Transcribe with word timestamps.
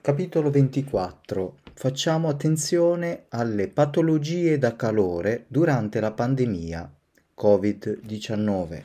Capitolo 0.00 0.48
24. 0.48 1.58
Facciamo 1.74 2.28
attenzione 2.28 3.24
alle 3.30 3.68
patologie 3.68 4.56
da 4.56 4.74
calore 4.76 5.44
durante 5.48 5.98
la 6.00 6.12
pandemia 6.12 6.90
Covid-19. 7.36 8.82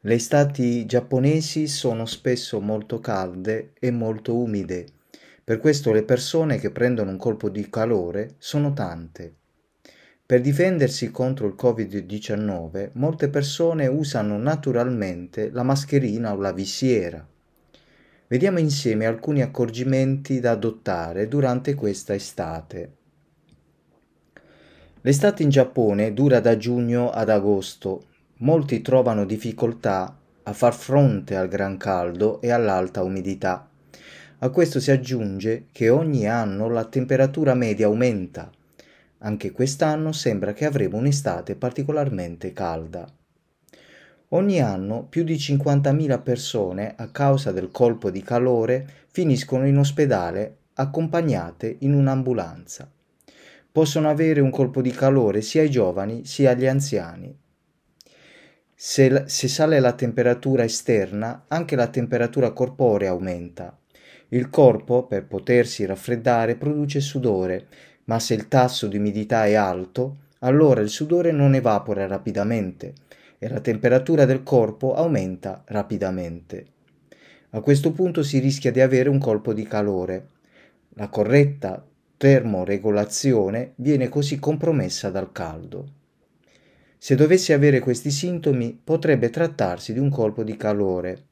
Le 0.00 0.14
estati 0.14 0.86
giapponesi 0.86 1.66
sono 1.66 2.06
spesso 2.06 2.60
molto 2.60 3.00
calde 3.00 3.72
e 3.78 3.90
molto 3.90 4.36
umide, 4.36 4.86
per 5.42 5.58
questo 5.58 5.92
le 5.92 6.04
persone 6.04 6.58
che 6.58 6.70
prendono 6.70 7.10
un 7.10 7.18
colpo 7.18 7.50
di 7.50 7.68
calore 7.68 8.36
sono 8.38 8.72
tante. 8.72 9.34
Per 10.24 10.40
difendersi 10.40 11.10
contro 11.10 11.48
il 11.48 11.56
Covid-19 11.58 12.90
molte 12.94 13.28
persone 13.28 13.88
usano 13.88 14.38
naturalmente 14.38 15.50
la 15.50 15.64
mascherina 15.64 16.32
o 16.32 16.36
la 16.36 16.52
visiera 16.52 17.28
Vediamo 18.28 18.58
insieme 18.58 19.06
alcuni 19.06 19.40
accorgimenti 19.40 20.38
da 20.38 20.50
adottare 20.50 21.28
durante 21.28 21.74
questa 21.74 22.12
estate. 22.12 22.92
L'estate 25.00 25.42
in 25.42 25.48
Giappone 25.48 26.12
dura 26.12 26.38
da 26.38 26.58
giugno 26.58 27.10
ad 27.10 27.30
agosto. 27.30 28.04
Molti 28.40 28.82
trovano 28.82 29.24
difficoltà 29.24 30.14
a 30.42 30.52
far 30.52 30.74
fronte 30.74 31.36
al 31.36 31.48
gran 31.48 31.78
caldo 31.78 32.42
e 32.42 32.50
all'alta 32.50 33.02
umidità. 33.02 33.66
A 34.40 34.50
questo 34.50 34.78
si 34.78 34.90
aggiunge 34.90 35.68
che 35.72 35.88
ogni 35.88 36.28
anno 36.28 36.68
la 36.68 36.84
temperatura 36.84 37.54
media 37.54 37.86
aumenta. 37.86 38.50
Anche 39.20 39.52
quest'anno 39.52 40.12
sembra 40.12 40.52
che 40.52 40.66
avremo 40.66 40.98
un'estate 40.98 41.56
particolarmente 41.56 42.52
calda. 42.52 43.10
Ogni 44.32 44.60
anno 44.60 45.06
più 45.08 45.24
di 45.24 45.36
50.000 45.36 46.22
persone, 46.22 46.92
a 46.98 47.10
causa 47.10 47.50
del 47.50 47.70
colpo 47.70 48.10
di 48.10 48.20
calore, 48.22 48.86
finiscono 49.10 49.66
in 49.66 49.78
ospedale 49.78 50.56
accompagnate 50.74 51.76
in 51.80 51.94
un'ambulanza. 51.94 52.90
Possono 53.72 54.10
avere 54.10 54.42
un 54.42 54.50
colpo 54.50 54.82
di 54.82 54.90
calore 54.90 55.40
sia 55.40 55.62
i 55.62 55.70
giovani 55.70 56.26
sia 56.26 56.52
gli 56.52 56.66
anziani. 56.66 57.34
Se, 58.74 59.24
se 59.26 59.48
sale 59.48 59.80
la 59.80 59.94
temperatura 59.94 60.62
esterna, 60.62 61.46
anche 61.48 61.74
la 61.74 61.86
temperatura 61.88 62.50
corporea 62.52 63.10
aumenta. 63.10 63.78
Il 64.28 64.50
corpo, 64.50 65.06
per 65.06 65.26
potersi 65.26 65.86
raffreddare, 65.86 66.56
produce 66.56 67.00
sudore, 67.00 67.66
ma 68.04 68.18
se 68.18 68.34
il 68.34 68.46
tasso 68.46 68.88
di 68.88 68.98
umidità 68.98 69.46
è 69.46 69.54
alto, 69.54 70.16
allora 70.40 70.82
il 70.82 70.90
sudore 70.90 71.32
non 71.32 71.54
evapora 71.54 72.06
rapidamente 72.06 72.92
e 73.38 73.48
la 73.48 73.60
temperatura 73.60 74.24
del 74.24 74.42
corpo 74.42 74.94
aumenta 74.94 75.62
rapidamente. 75.66 76.66
A 77.50 77.60
questo 77.60 77.92
punto 77.92 78.22
si 78.22 78.38
rischia 78.40 78.70
di 78.70 78.80
avere 78.80 79.08
un 79.08 79.18
colpo 79.18 79.52
di 79.54 79.62
calore. 79.62 80.28
La 80.90 81.08
corretta 81.08 81.86
termoregolazione 82.16 83.72
viene 83.76 84.08
così 84.08 84.38
compromessa 84.38 85.08
dal 85.10 85.32
caldo. 85.32 85.92
Se 86.98 87.14
dovessi 87.14 87.52
avere 87.52 87.78
questi 87.78 88.10
sintomi 88.10 88.78
potrebbe 88.82 89.30
trattarsi 89.30 89.92
di 89.92 90.00
un 90.00 90.10
colpo 90.10 90.42
di 90.42 90.56
calore. 90.56 91.26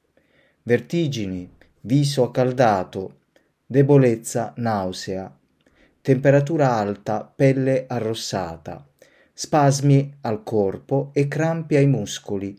Vertigini, 0.62 1.50
viso 1.80 2.22
accaldato, 2.22 3.18
debolezza, 3.66 4.54
nausea, 4.56 5.36
temperatura 6.00 6.72
alta, 6.72 7.30
pelle 7.34 7.84
arrossata, 7.88 8.86
spasmi 9.38 10.16
al 10.22 10.42
corpo 10.42 11.10
e 11.12 11.28
crampi 11.28 11.76
ai 11.76 11.86
muscoli, 11.86 12.58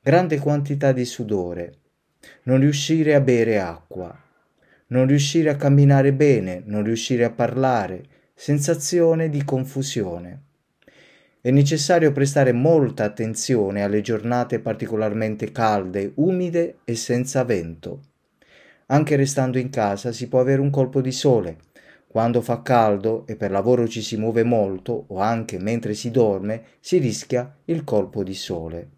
grande 0.00 0.40
quantità 0.40 0.90
di 0.90 1.04
sudore, 1.04 1.74
non 2.42 2.58
riuscire 2.58 3.14
a 3.14 3.20
bere 3.20 3.60
acqua, 3.60 4.12
non 4.88 5.06
riuscire 5.06 5.48
a 5.48 5.54
camminare 5.54 6.12
bene, 6.12 6.60
non 6.66 6.82
riuscire 6.82 7.22
a 7.22 7.30
parlare, 7.30 8.02
sensazione 8.34 9.28
di 9.28 9.44
confusione. 9.44 10.42
È 11.40 11.52
necessario 11.52 12.10
prestare 12.10 12.50
molta 12.50 13.04
attenzione 13.04 13.84
alle 13.84 14.00
giornate 14.00 14.58
particolarmente 14.58 15.52
calde, 15.52 16.10
umide 16.16 16.78
e 16.82 16.96
senza 16.96 17.44
vento. 17.44 18.00
Anche 18.86 19.14
restando 19.14 19.56
in 19.56 19.70
casa 19.70 20.10
si 20.10 20.26
può 20.26 20.40
avere 20.40 20.60
un 20.60 20.70
colpo 20.70 21.00
di 21.00 21.12
sole, 21.12 21.58
quando 22.12 22.42
fa 22.42 22.60
caldo 22.60 23.26
e 23.26 23.36
per 23.36 23.50
lavoro 23.50 23.88
ci 23.88 24.02
si 24.02 24.18
muove 24.18 24.44
molto 24.44 25.06
o 25.08 25.18
anche 25.18 25.58
mentre 25.58 25.94
si 25.94 26.10
dorme, 26.10 26.62
si 26.78 26.98
rischia 26.98 27.56
il 27.64 27.84
colpo 27.84 28.22
di 28.22 28.34
sole. 28.34 28.90